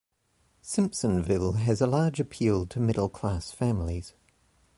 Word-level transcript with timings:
Simpsonville 0.63 1.57
has 1.57 1.79
a 1.79 1.85
large 1.85 2.19
appeal 2.19 2.65
to 2.65 2.79
middle-class 2.79 3.51
families. 3.51 4.15